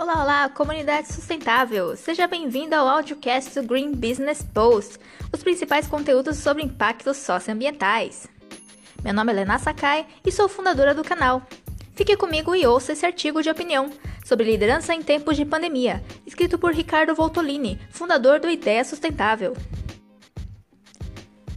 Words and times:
Olá, 0.00 0.22
olá, 0.22 0.48
comunidade 0.48 1.12
sustentável! 1.12 1.94
Seja 1.94 2.26
bem-vindo 2.26 2.74
ao 2.74 2.88
audiocast 2.88 3.60
do 3.60 3.66
Green 3.66 3.92
Business 3.92 4.42
Post, 4.42 4.98
os 5.30 5.42
principais 5.42 5.86
conteúdos 5.86 6.38
sobre 6.38 6.62
impactos 6.62 7.18
socioambientais. 7.18 8.26
Meu 9.04 9.12
nome 9.12 9.30
é 9.30 9.34
Lena 9.34 9.58
Sakai 9.58 10.06
e 10.24 10.32
sou 10.32 10.48
fundadora 10.48 10.94
do 10.94 11.04
canal. 11.04 11.42
Fique 11.94 12.16
comigo 12.16 12.56
e 12.56 12.66
ouça 12.66 12.94
esse 12.94 13.04
artigo 13.04 13.42
de 13.42 13.50
opinião 13.50 13.90
sobre 14.24 14.50
liderança 14.50 14.94
em 14.94 15.02
tempos 15.02 15.36
de 15.36 15.44
pandemia, 15.44 16.02
escrito 16.26 16.58
por 16.58 16.72
Ricardo 16.72 17.14
Voltolini, 17.14 17.78
fundador 17.90 18.40
do 18.40 18.48
Ideia 18.48 18.82
Sustentável. 18.82 19.54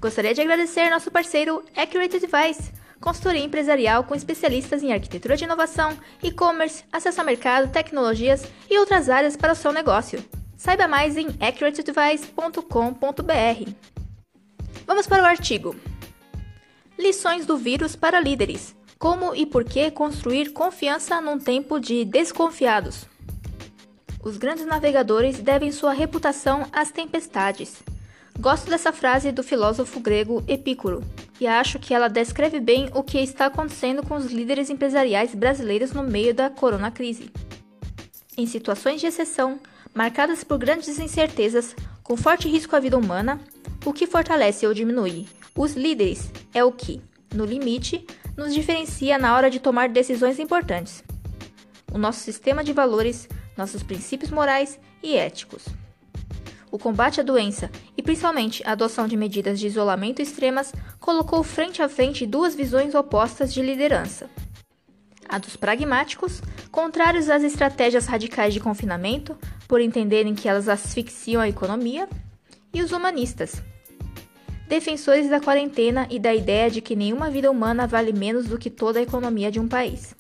Gostaria 0.02 0.34
de 0.34 0.42
agradecer 0.42 0.90
nosso 0.90 1.10
parceiro 1.10 1.64
Accurate 1.78 2.20
Device 2.20 2.83
consultoria 3.04 3.44
empresarial 3.44 4.06
com 4.06 4.16
especialistas 4.16 4.82
em 4.82 4.94
arquitetura 4.94 5.36
de 5.36 5.44
inovação, 5.44 5.98
e-commerce, 6.24 6.86
acesso 6.90 7.20
a 7.20 7.24
mercado, 7.26 7.70
tecnologias 7.70 8.46
e 8.70 8.80
outras 8.80 9.10
áreas 9.10 9.36
para 9.36 9.52
o 9.52 9.56
seu 9.56 9.74
negócio. 9.74 10.24
Saiba 10.56 10.88
mais 10.88 11.18
em 11.18 11.28
accuratedevice.com.br. 11.42 13.72
Vamos 14.88 15.06
para 15.06 15.22
o 15.22 15.26
artigo. 15.26 15.76
Lições 16.98 17.46
do 17.46 17.58
vírus 17.58 17.94
para 17.94 18.22
líderes. 18.22 18.74
Como 18.98 19.36
e 19.36 19.46
por 19.46 19.66
que 19.66 19.92
construir 19.92 20.54
confiança 20.54 21.20
num 21.20 21.38
tempo 21.38 21.82
de 21.82 22.06
desconfiados? 22.06 23.06
Os 24.24 24.38
grandes 24.38 24.66
navegadores 24.66 25.42
devem 25.42 25.74
sua 25.74 25.92
reputação 25.92 26.66
às 26.72 26.90
tempestades. 26.90 27.84
Gosto 28.40 28.70
dessa 28.70 28.92
frase 28.92 29.32
do 29.32 29.44
filósofo 29.44 30.00
grego 30.00 30.44
Epicuro, 30.48 31.04
e 31.40 31.48
acho 31.48 31.80
que 31.80 31.94
ela 31.94 32.08
descreve 32.08 32.60
bem 32.60 32.90
o 32.94 33.04
que 33.04 33.20
está 33.20 33.46
acontecendo 33.46 34.04
com 34.04 34.16
os 34.16 34.32
líderes 34.32 34.70
empresariais 34.70 35.34
brasileiros 35.36 35.92
no 35.92 36.04
meio 36.04 36.34
da 36.34 36.50
corona 36.50 36.92
crise. 36.92 37.32
Em 38.36 38.46
situações 38.48 39.00
de 39.00 39.08
exceção, 39.08 39.60
marcadas 39.94 40.44
por 40.44 40.58
grandes 40.58 41.00
incertezas, 41.00 41.76
com 42.02 42.18
forte 42.18 42.50
risco 42.50 42.76
à 42.76 42.80
vida 42.80 42.98
humana, 42.98 43.40
o 43.86 43.94
que 43.94 44.08
fortalece 44.08 44.66
ou 44.66 44.74
diminui 44.74 45.28
os 45.56 45.76
líderes 45.76 46.32
é 46.52 46.64
o 46.64 46.72
que, 46.72 47.00
no 47.34 47.46
limite, 47.46 48.06
nos 48.36 48.54
diferencia 48.54 49.20
na 49.20 49.36
hora 49.36 49.52
de 49.52 49.60
tomar 49.60 49.88
decisões 49.88 50.40
importantes. 50.40 51.04
O 51.94 51.98
nosso 52.00 52.22
sistema 52.22 52.64
de 52.64 52.74
valores, 52.74 53.30
nossos 53.56 53.84
princípios 53.84 54.32
morais 54.32 54.80
e 55.04 55.16
éticos 55.16 55.64
o 56.74 56.80
combate 56.80 57.22
à 57.22 57.24
doença 57.24 57.70
e 57.96 58.02
principalmente 58.02 58.64
a 58.66 58.72
adoção 58.72 59.08
de 59.08 59.16
medidas 59.16 59.60
de 59.60 59.68
isolamento 59.68 60.24
extremas 60.24 60.74
colocou 61.00 61.44
frente 61.44 61.84
a 61.84 61.88
frente 61.88 62.26
duas 62.26 62.56
visões 62.56 62.96
opostas 62.96 63.54
de 63.54 63.62
liderança. 63.62 64.28
A 65.30 65.38
dos 65.38 65.56
pragmáticos, 65.56 66.42
contrários 66.72 67.30
às 67.30 67.44
estratégias 67.44 68.08
radicais 68.08 68.56
de 68.56 68.60
confinamento, 68.60 69.38
por 69.68 69.82
entenderem 69.82 70.34
que 70.34 70.50
elas 70.50 70.68
asfixiam 70.68 71.40
a 71.40 71.48
economia, 71.48 72.10
e 72.74 72.82
os 72.82 72.92
humanistas, 72.92 73.62
defensores 74.68 75.30
da 75.30 75.40
quarentena 75.40 76.08
e 76.10 76.18
da 76.18 76.34
ideia 76.34 76.72
de 76.72 76.82
que 76.82 76.96
nenhuma 76.96 77.30
vida 77.30 77.52
humana 77.52 77.86
vale 77.86 78.12
menos 78.12 78.48
do 78.48 78.58
que 78.58 78.72
toda 78.72 78.98
a 78.98 79.04
economia 79.04 79.52
de 79.52 79.60
um 79.60 79.68
país. 79.68 80.16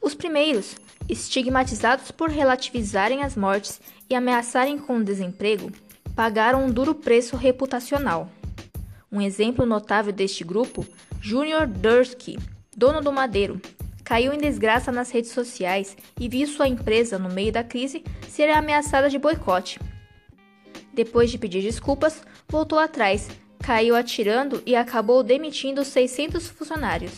Os 0.00 0.14
primeiros, 0.14 0.76
estigmatizados 1.08 2.10
por 2.10 2.30
relativizarem 2.30 3.22
as 3.22 3.36
mortes 3.36 3.80
e 4.08 4.14
ameaçarem 4.14 4.78
com 4.78 4.96
o 4.96 5.04
desemprego, 5.04 5.70
pagaram 6.16 6.64
um 6.64 6.70
duro 6.70 6.94
preço 6.94 7.36
reputacional. 7.36 8.30
Um 9.12 9.20
exemplo 9.20 9.66
notável 9.66 10.12
deste 10.12 10.42
grupo, 10.42 10.86
Junior 11.20 11.66
Dursky, 11.66 12.38
dono 12.74 13.00
do 13.00 13.12
Madeiro, 13.12 13.60
caiu 14.02 14.32
em 14.32 14.38
desgraça 14.38 14.90
nas 14.90 15.10
redes 15.10 15.32
sociais 15.32 15.96
e 16.18 16.28
viu 16.28 16.46
sua 16.46 16.66
empresa, 16.66 17.18
no 17.18 17.28
meio 17.28 17.52
da 17.52 17.62
crise, 17.62 18.02
ser 18.28 18.50
ameaçada 18.50 19.10
de 19.10 19.18
boicote. 19.18 19.78
Depois 20.92 21.30
de 21.30 21.38
pedir 21.38 21.62
desculpas, 21.62 22.22
voltou 22.48 22.78
atrás, 22.78 23.28
caiu 23.60 23.94
atirando 23.94 24.62
e 24.64 24.74
acabou 24.74 25.22
demitindo 25.22 25.84
600 25.84 26.48
funcionários. 26.48 27.12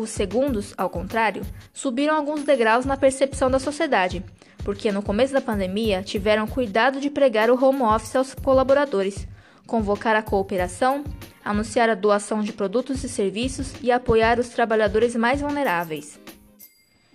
Os 0.00 0.08
segundos, 0.08 0.72
ao 0.78 0.88
contrário, 0.88 1.42
subiram 1.74 2.16
alguns 2.16 2.42
degraus 2.42 2.86
na 2.86 2.96
percepção 2.96 3.50
da 3.50 3.58
sociedade 3.58 4.24
porque 4.64 4.90
no 4.92 5.02
começo 5.02 5.32
da 5.32 5.40
pandemia 5.40 6.02
tiveram 6.02 6.46
cuidado 6.46 7.00
de 7.00 7.10
pregar 7.10 7.50
o 7.50 7.62
home 7.62 7.82
office 7.82 8.16
aos 8.16 8.34
colaboradores, 8.34 9.26
convocar 9.66 10.16
a 10.16 10.22
cooperação, 10.22 11.04
anunciar 11.44 11.90
a 11.90 11.94
doação 11.94 12.42
de 12.42 12.52
produtos 12.52 13.02
e 13.04 13.08
serviços 13.08 13.74
e 13.82 13.90
apoiar 13.90 14.38
os 14.38 14.48
trabalhadores 14.48 15.14
mais 15.16 15.40
vulneráveis. 15.40 16.18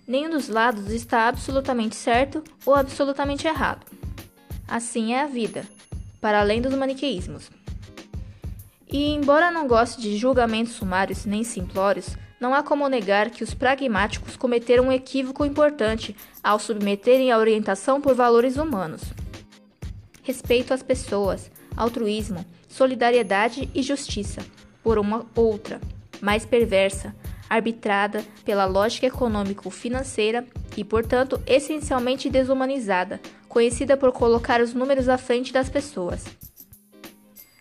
Nenhum 0.07 0.29
dos 0.29 0.47
lados 0.47 0.91
está 0.91 1.27
absolutamente 1.27 1.95
certo 1.95 2.43
ou 2.65 2.75
absolutamente 2.75 3.47
errado. 3.47 3.85
Assim 4.67 5.13
é 5.13 5.21
a 5.21 5.27
vida, 5.27 5.65
para 6.21 6.39
além 6.39 6.61
dos 6.61 6.73
maniqueísmos. 6.73 7.49
E, 8.87 9.09
embora 9.09 9.51
não 9.51 9.67
goste 9.67 10.01
de 10.01 10.15
julgamentos 10.17 10.73
sumários 10.73 11.25
nem 11.25 11.43
simplórios, 11.43 12.15
não 12.39 12.53
há 12.53 12.61
como 12.61 12.87
negar 12.87 13.29
que 13.29 13.43
os 13.43 13.53
pragmáticos 13.53 14.35
cometeram 14.35 14.85
um 14.85 14.91
equívoco 14.91 15.45
importante 15.45 16.15
ao 16.43 16.59
submeterem 16.59 17.31
a 17.31 17.37
orientação 17.37 18.01
por 18.01 18.13
valores 18.13 18.57
humanos. 18.57 19.01
Respeito 20.21 20.73
às 20.73 20.83
pessoas, 20.83 21.51
altruísmo, 21.77 22.45
solidariedade 22.67 23.69
e 23.73 23.81
justiça, 23.81 24.41
por 24.83 24.97
uma 24.97 25.25
outra, 25.35 25.79
mais 26.21 26.45
perversa, 26.45 27.15
arbitrada 27.49 28.23
pela 28.43 28.65
lógica 28.65 29.07
econômico-financeira 29.07 30.45
e, 30.75 30.83
portanto, 30.83 31.41
essencialmente 31.45 32.29
desumanizada, 32.29 33.21
conhecida 33.47 33.95
por 33.95 34.11
colocar 34.11 34.61
os 34.61 34.73
números 34.73 35.07
à 35.07 35.17
frente 35.17 35.53
das 35.53 35.69
pessoas. 35.69 36.25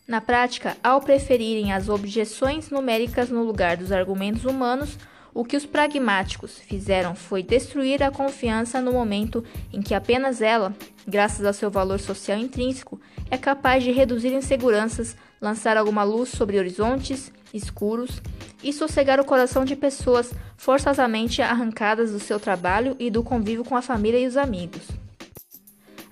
Na 0.07 0.21
prática, 0.21 0.77
ao 0.85 1.01
preferirem 1.01 1.73
as 1.73 1.89
objeções 1.89 2.69
numéricas 2.69 3.31
no 3.31 3.43
lugar 3.43 3.79
dos 3.79 3.91
argumentos 3.91 4.45
humanos, 4.45 4.99
o 5.33 5.45
que 5.45 5.57
os 5.57 5.65
pragmáticos 5.65 6.59
fizeram 6.59 7.15
foi 7.15 7.43
destruir 7.43 8.03
a 8.03 8.11
confiança 8.11 8.83
no 8.83 8.93
momento 8.93 9.43
em 9.73 9.81
que 9.81 9.95
apenas 9.95 10.43
ela, 10.43 10.75
graças 11.09 11.45
ao 11.47 11.55
seu 11.55 11.71
valor 11.71 11.99
social 11.99 12.39
intrínseco, 12.39 13.01
é 13.31 13.39
capaz 13.39 13.83
de 13.83 13.91
reduzir 13.93 14.33
inseguranças, 14.33 15.17
lançar 15.41 15.77
alguma 15.77 16.05
luz 16.05 16.29
sobre 16.29 16.59
horizontes 16.59 17.33
escuros 17.53 18.21
e 18.63 18.73
sossegar 18.73 19.19
o 19.19 19.25
coração 19.25 19.65
de 19.65 19.75
pessoas 19.75 20.35
forçosamente 20.57 21.41
arrancadas 21.41 22.13
do 22.13 22.21
seu 22.21 22.39
trabalho 22.39 22.95
e 22.99 23.11
do 23.11 23.23
convívio 23.23 23.65
com 23.65 23.77
a 23.77 23.83
família 23.83 24.19
e 24.19 24.27
os 24.27 24.37
amigos. 24.37 25.04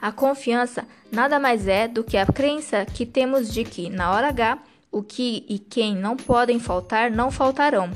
A 0.03 0.11
confiança 0.11 0.85
nada 1.13 1.39
mais 1.39 1.69
é 1.69 1.87
do 1.87 2.03
que 2.03 2.17
a 2.17 2.27
crença 2.27 2.85
que 2.85 3.07
temos 3.07 3.53
de 3.53 3.63
que, 3.63 3.89
na 3.89 4.11
hora 4.11 4.31
H, 4.31 4.59
o 4.91 5.01
que 5.01 5.47
e 5.49 5.61
quem 5.61 5.95
não 5.95 6.17
podem 6.17 6.59
faltar 6.59 7.09
não 7.09 7.31
faltarão. 7.31 7.89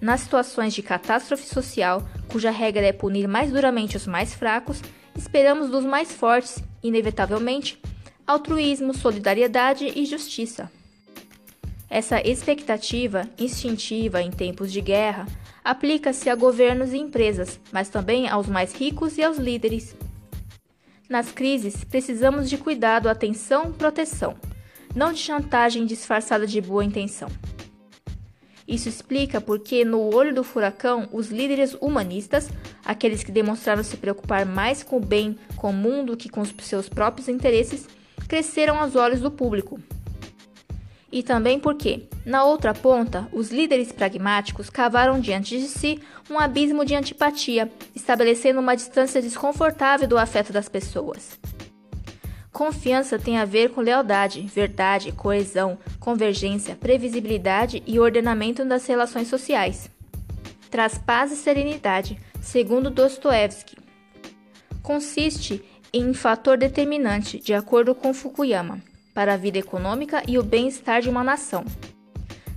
Nas 0.00 0.20
situações 0.20 0.72
de 0.72 0.84
catástrofe 0.84 1.48
social, 1.48 2.08
cuja 2.28 2.52
regra 2.52 2.86
é 2.86 2.92
punir 2.92 3.26
mais 3.26 3.50
duramente 3.50 3.96
os 3.96 4.06
mais 4.06 4.32
fracos, 4.32 4.80
esperamos 5.16 5.68
dos 5.68 5.84
mais 5.84 6.12
fortes, 6.12 6.62
inevitavelmente, 6.80 7.82
altruísmo, 8.24 8.94
solidariedade 8.94 9.92
e 9.96 10.06
justiça. 10.06 10.70
Essa 11.90 12.20
expectativa 12.20 13.28
instintiva 13.36 14.22
em 14.22 14.30
tempos 14.30 14.70
de 14.70 14.80
guerra 14.80 15.26
aplica-se 15.64 16.28
a 16.28 16.34
governos 16.34 16.92
e 16.92 16.98
empresas, 16.98 17.60
mas 17.70 17.88
também 17.88 18.28
aos 18.28 18.46
mais 18.46 18.72
ricos 18.72 19.18
e 19.18 19.22
aos 19.22 19.38
líderes. 19.38 19.94
Nas 21.08 21.30
crises, 21.30 21.84
precisamos 21.84 22.48
de 22.48 22.56
cuidado, 22.56 23.08
atenção, 23.08 23.72
proteção, 23.72 24.34
não 24.94 25.12
de 25.12 25.18
chantagem 25.18 25.84
disfarçada 25.84 26.46
de 26.46 26.60
boa 26.60 26.84
intenção. 26.84 27.28
Isso 28.66 28.88
explica 28.88 29.40
porque, 29.40 29.84
no 29.84 30.14
olho 30.14 30.34
do 30.34 30.44
furacão, 30.44 31.08
os 31.12 31.30
líderes 31.30 31.76
humanistas, 31.80 32.48
aqueles 32.84 33.22
que 33.22 33.32
demonstraram 33.32 33.82
se 33.82 33.96
preocupar 33.96 34.46
mais 34.46 34.82
com 34.82 34.96
o 34.96 35.04
bem 35.04 35.36
comum 35.56 36.04
do 36.04 36.16
que 36.16 36.28
com 36.28 36.40
os 36.40 36.54
seus 36.62 36.88
próprios 36.88 37.28
interesses, 37.28 37.88
cresceram 38.28 38.78
aos 38.78 38.96
olhos 38.96 39.20
do 39.20 39.30
público, 39.30 39.80
e 41.12 41.22
também 41.22 41.60
porque, 41.60 42.08
na 42.24 42.42
outra 42.42 42.72
ponta, 42.72 43.28
os 43.30 43.50
líderes 43.50 43.92
pragmáticos 43.92 44.70
cavaram 44.70 45.20
diante 45.20 45.58
de 45.58 45.66
si 45.66 46.00
um 46.30 46.38
abismo 46.38 46.86
de 46.86 46.94
antipatia, 46.94 47.70
estabelecendo 47.94 48.58
uma 48.58 48.74
distância 48.74 49.20
desconfortável 49.20 50.08
do 50.08 50.16
afeto 50.16 50.52
das 50.52 50.70
pessoas. 50.70 51.38
Confiança 52.50 53.18
tem 53.18 53.38
a 53.38 53.44
ver 53.44 53.70
com 53.70 53.80
lealdade, 53.82 54.40
verdade, 54.42 55.12
coesão, 55.12 55.78
convergência, 56.00 56.76
previsibilidade 56.76 57.82
e 57.86 58.00
ordenamento 58.00 58.64
das 58.64 58.86
relações 58.86 59.28
sociais. 59.28 59.90
Traz 60.70 60.96
paz 60.96 61.30
e 61.30 61.36
serenidade, 61.36 62.18
segundo 62.40 62.90
Dostoevsky. 62.90 63.76
Consiste 64.82 65.62
em 65.92 66.08
um 66.08 66.14
fator 66.14 66.56
determinante, 66.56 67.38
de 67.38 67.52
acordo 67.52 67.94
com 67.94 68.14
Fukuyama 68.14 68.80
para 69.14 69.34
a 69.34 69.36
vida 69.36 69.58
econômica 69.58 70.22
e 70.26 70.38
o 70.38 70.42
bem-estar 70.42 71.00
de 71.02 71.08
uma 71.08 71.24
nação. 71.24 71.64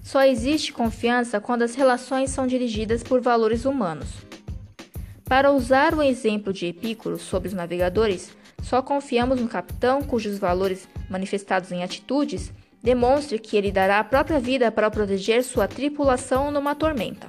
Só 0.04 0.24
existe 0.24 0.72
confiança 0.72 1.40
quando 1.40 1.64
as 1.64 1.76
relações 1.76 2.30
são 2.30 2.46
dirigidas 2.46 3.04
por 3.04 3.22
valores 3.22 3.66
humanos. 3.66 4.10
Para 5.24 5.52
usar 5.52 5.96
o 5.96 6.04
exemplo 6.04 6.54
de 6.54 6.68
Epicuro 6.68 7.18
sobre 7.18 7.48
os 7.48 7.54
navegadores, 7.54 8.36
só 8.62 8.82
confiamos 8.82 9.42
no 9.42 9.48
capitão 9.48 10.02
cujos 10.02 10.38
valores 10.38 10.88
manifestados 11.10 11.72
em 11.72 11.84
atitudes 11.84 12.52
demonstre 12.86 13.40
que 13.40 13.58
ele 13.58 13.72
dará 13.72 14.00
a 14.00 14.04
própria 14.04 14.40
vida 14.40 14.72
para 14.72 14.92
proteger 14.92 15.44
sua 15.44 15.68
tripulação 15.68 16.52
numa 16.52 16.76
tormenta. 16.76 17.28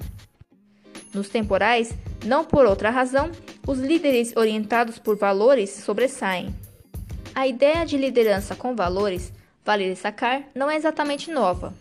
Nos 1.15 1.31
temporais, 1.31 1.95
não 2.27 2.45
por 2.45 2.67
outra 2.67 2.91
razão, 2.91 3.31
os 3.67 3.79
líderes 3.79 4.37
orientados 4.37 4.99
por 4.99 5.17
valores 5.17 5.71
sobressaem. 5.71 6.55
A 7.37 7.47
ideia 7.47 7.85
de 7.85 7.99
liderança 7.99 8.57
com 8.57 8.75
valores, 8.75 9.31
vale 9.63 9.91
destacar, 9.91 10.45
não 10.55 10.71
é 10.71 10.77
exatamente 10.77 11.31
nova. 11.31 11.75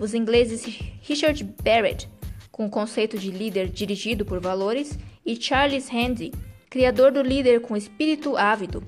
Os 0.00 0.14
ingleses 0.14 0.64
Richard 1.00 1.44
Barrett, 1.62 2.08
com 2.50 2.66
o 2.66 2.68
conceito 2.68 3.16
de 3.16 3.30
líder 3.30 3.68
dirigido 3.68 4.24
por 4.24 4.40
valores, 4.40 4.98
e 5.24 5.40
Charles 5.40 5.88
Handy, 5.88 6.32
criador 6.68 7.12
do 7.12 7.22
líder 7.22 7.60
com 7.60 7.76
espírito 7.76 8.36
ávido, 8.36 8.82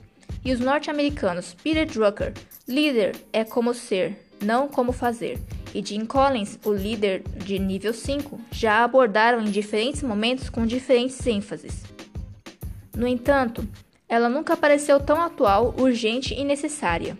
e 0.44 0.52
os 0.52 0.58
norte-americanos 0.58 1.54
Peter 1.62 1.86
Drucker, 1.86 2.32
líder 2.66 3.14
é 3.32 3.44
como 3.44 3.72
ser, 3.72 4.26
não 4.42 4.66
como 4.66 4.90
fazer, 4.90 5.38
e 5.72 5.86
Jim 5.86 6.04
Collins, 6.04 6.58
o 6.64 6.72
líder 6.72 7.22
de 7.36 7.60
nível 7.60 7.94
5, 7.94 8.40
já 8.50 8.82
abordaram 8.82 9.40
em 9.40 9.52
diferentes 9.52 10.02
momentos 10.02 10.50
com 10.50 10.66
diferentes 10.66 11.24
ênfases. 11.24 11.84
No 12.96 13.06
entanto, 13.06 13.64
ela 14.08 14.28
nunca 14.28 14.56
pareceu 14.56 15.00
tão 15.00 15.20
atual, 15.20 15.74
urgente 15.78 16.34
e 16.34 16.44
necessária. 16.44 17.18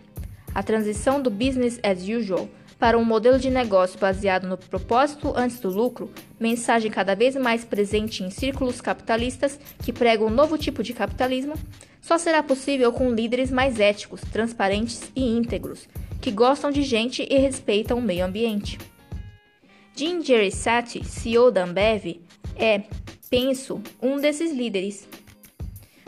A 0.55 0.63
transição 0.63 1.21
do 1.21 1.31
business 1.31 1.81
as 1.83 2.03
usual 2.03 2.49
para 2.79 2.99
um 2.99 3.05
modelo 3.05 3.39
de 3.39 3.51
negócio 3.51 3.99
baseado 3.99 4.47
no 4.47 4.59
propósito 4.59 5.33
antes 5.37 5.59
do 5.59 5.71
lucro, 5.71 6.11
mensagem 6.39 6.91
cada 6.91 7.15
vez 7.15 7.35
mais 7.37 7.65
presente 7.65 8.23
em 8.23 8.31
círculos 8.31 8.81
capitalistas 8.81 9.59
que 9.83 9.93
pregam 9.93 10.27
um 10.27 10.31
novo 10.31 10.59
tipo 10.59 10.83
de 10.83 10.93
capitalismo, 10.93 11.55
só 12.03 12.19
será 12.19 12.43
possível 12.43 12.93
com 12.93 13.15
líderes 13.15 13.51
mais 13.51 13.81
éticos, 13.81 14.21
transparentes 14.33 15.11
e 15.17 15.25
íntegros, 15.25 15.89
que 16.21 16.31
gostam 16.31 16.71
de 16.71 16.83
gente 16.83 17.27
e 17.31 17.39
respeitam 17.39 17.99
o 17.99 18.03
meio 18.03 18.27
ambiente. 18.27 18.79
Jim 19.97 20.21
Gerisati, 20.23 21.05
CEO 21.05 21.51
da 21.51 21.65
Ambev, 21.65 22.21
é, 22.57 22.83
penso, 23.31 23.81
um 24.03 24.19
desses 24.19 24.53
líderes. 24.53 25.09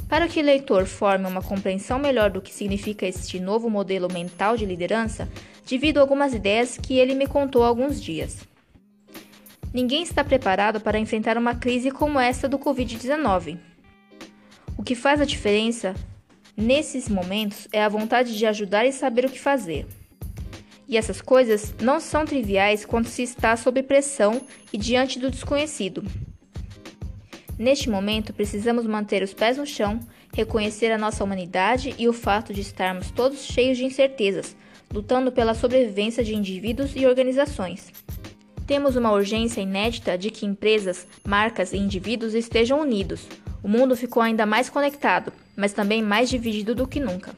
Para 0.09 0.29
que 0.29 0.41
o 0.41 0.45
leitor 0.45 0.87
forme 0.87 1.27
uma 1.27 1.43
compreensão 1.43 1.99
melhor 1.99 2.31
do 2.31 2.41
que 2.41 2.55
significa 2.55 3.07
este 3.07 3.41
novo 3.41 3.69
modelo 3.69 4.13
mental 4.13 4.57
de 4.57 4.65
liderança, 4.65 5.29
divido 5.65 6.01
algumas 6.01 6.33
ideias 6.33 6.79
que 6.79 6.97
ele 6.97 7.15
me 7.15 7.27
contou 7.27 7.65
há 7.65 7.67
alguns 7.67 8.01
dias. 8.01 8.47
Ninguém 9.75 10.03
está 10.03 10.23
preparado 10.23 10.81
para 10.81 10.99
enfrentar 10.99 11.37
uma 11.37 11.57
crise 11.57 11.91
como 11.91 12.21
esta 12.21 12.49
do 12.49 12.59
Covid-19. 12.59 13.59
O 14.79 14.83
que 14.83 14.95
faz 14.95 15.21
a 15.21 15.25
diferença 15.25 15.95
nesses 16.57 17.09
momentos 17.09 17.67
é 17.73 17.83
a 17.83 17.89
vontade 17.89 18.39
de 18.39 18.47
ajudar 18.47 18.87
e 18.87 18.93
saber 18.93 19.25
o 19.25 19.31
que 19.31 19.41
fazer. 19.41 19.87
E 20.89 20.97
essas 20.97 21.21
coisas 21.21 21.75
não 21.81 21.99
são 21.99 22.25
triviais 22.25 22.85
quando 22.85 23.09
se 23.09 23.23
está 23.23 23.57
sob 23.57 23.83
pressão 23.83 24.41
e 24.73 24.79
diante 24.79 25.19
do 25.19 25.31
desconhecido. 25.31 26.05
Neste 27.59 27.89
momento, 27.89 28.35
precisamos 28.35 28.87
manter 28.87 29.23
os 29.23 29.33
pés 29.33 29.57
no 29.57 29.67
chão, 29.67 29.99
reconhecer 30.35 30.93
a 30.93 30.99
nossa 30.99 31.25
humanidade 31.25 31.95
e 31.99 32.07
o 32.07 32.13
fato 32.13 32.53
de 32.53 32.61
estarmos 32.61 33.11
todos 33.11 33.47
cheios 33.47 33.79
de 33.79 33.85
incertezas, 33.85 34.55
lutando 34.93 35.33
pela 35.33 35.55
sobrevivência 35.55 36.23
de 36.23 36.35
indivíduos 36.35 36.95
e 36.95 37.07
organizações. 37.07 37.91
Temos 38.67 38.95
uma 38.97 39.13
urgência 39.13 39.63
inédita 39.63 40.19
de 40.19 40.31
que 40.31 40.45
empresas, 40.45 41.07
marcas 41.27 41.73
e 41.73 41.79
indivíduos 41.79 42.35
estejam 42.35 42.81
unidos. 42.81 43.27
O 43.63 43.69
mundo 43.69 43.97
ficou 43.97 44.23
ainda 44.23 44.45
mais 44.45 44.69
conectado, 44.69 45.33
mas 45.57 45.73
também 45.73 46.03
mais 46.03 46.29
dividido 46.29 46.75
do 46.75 46.87
que 46.87 47.01
nunca. 47.01 47.33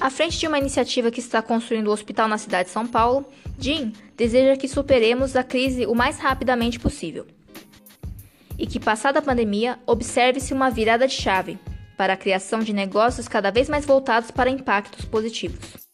À 0.00 0.10
frente 0.10 0.38
de 0.38 0.46
uma 0.46 0.58
iniciativa 0.58 1.10
que 1.10 1.18
está 1.18 1.42
construindo 1.42 1.88
o 1.88 1.90
um 1.90 1.92
hospital 1.92 2.28
na 2.28 2.38
cidade 2.38 2.68
de 2.68 2.72
São 2.72 2.86
Paulo, 2.86 3.26
Jim 3.58 3.92
deseja 4.16 4.56
que 4.56 4.68
superemos 4.68 5.34
a 5.34 5.42
crise 5.42 5.86
o 5.86 5.94
mais 5.94 6.18
rapidamente 6.20 6.78
possível. 6.78 7.26
E 8.58 8.66
que, 8.66 8.80
passada 8.80 9.20
a 9.20 9.22
pandemia, 9.22 9.78
observe-se 9.86 10.52
uma 10.52 10.68
virada 10.68 11.06
de 11.06 11.14
chave 11.14 11.58
para 11.96 12.12
a 12.12 12.16
criação 12.16 12.60
de 12.60 12.72
negócios 12.72 13.28
cada 13.28 13.50
vez 13.50 13.68
mais 13.68 13.86
voltados 13.86 14.30
para 14.30 14.50
impactos 14.50 15.04
positivos. 15.04 15.88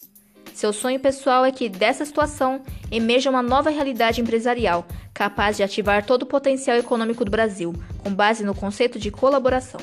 Seu 0.55 0.73
sonho 0.73 1.01
pessoal 1.01 1.45
é 1.45 1.51
que 1.51 1.69
dessa 1.69 2.05
situação 2.05 2.63
emerja 2.91 3.29
uma 3.29 3.43
nova 3.43 3.71
realidade 3.71 4.21
empresarial, 4.21 4.87
capaz 5.13 5.57
de 5.57 5.63
ativar 5.63 6.07
todo 6.07 6.23
o 6.23 6.27
potencial 6.27 6.77
econômico 6.77 7.25
do 7.25 7.31
Brasil, 7.31 7.75
com 7.99 8.15
base 8.15 8.45
no 8.45 8.55
conceito 8.55 8.99
de 8.99 9.11
colaboração. 9.11 9.81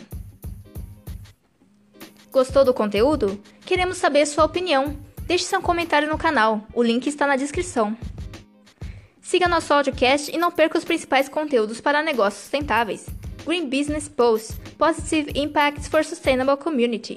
Gostou 2.31 2.63
do 2.63 2.73
conteúdo? 2.73 3.37
Queremos 3.65 3.97
saber 3.97 4.25
sua 4.25 4.45
opinião. 4.45 4.97
Deixe 5.23 5.43
seu 5.43 5.61
comentário 5.61 6.09
no 6.09 6.17
canal, 6.17 6.65
o 6.73 6.81
link 6.81 7.05
está 7.07 7.27
na 7.27 7.35
descrição. 7.35 7.97
Siga 9.31 9.47
nosso 9.47 9.73
audiocast 9.73 10.29
e 10.29 10.37
não 10.37 10.51
perca 10.51 10.77
os 10.77 10.83
principais 10.83 11.29
conteúdos 11.29 11.79
para 11.79 12.03
negócios 12.03 12.41
sustentáveis. 12.41 13.05
Green 13.45 13.69
Business 13.69 14.09
Post 14.09 14.59
Positive 14.77 15.31
Impacts 15.33 15.87
for 15.87 16.03
Sustainable 16.03 16.57
Community. 16.57 17.15